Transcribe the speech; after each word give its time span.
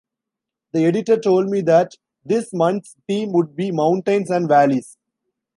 The 0.71 0.85
editor 0.85 1.19
told 1.19 1.49
me 1.49 1.61
that 1.61 1.93
this 2.25 2.51
month’s 2.53 2.95
theme 3.05 3.31
would 3.33 3.55
be 3.55 3.69
mountains 3.71 4.31
and 4.31 4.47
valleys. 4.47 4.97